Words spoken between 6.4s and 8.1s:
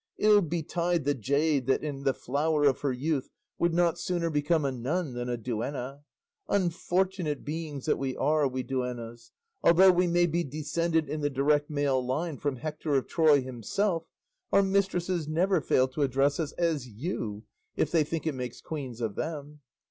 Unfortunate beings that